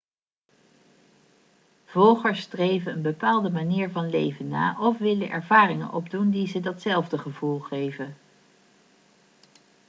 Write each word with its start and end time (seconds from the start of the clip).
volgers 1.85 2.41
streven 2.41 2.93
een 2.93 3.01
bepaalde 3.01 3.49
manier 3.49 3.89
van 3.89 4.09
leven 4.09 4.47
na 4.47 4.77
of 4.79 4.97
willen 4.97 5.29
ervaringen 5.29 5.93
opdoen 5.93 6.29
die 6.29 6.47
ze 6.47 6.59
datzelfde 6.59 7.17
gevoel 7.17 7.59
geven 7.59 8.17